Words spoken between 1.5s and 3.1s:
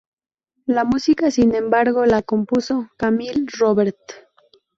embargo, la compuso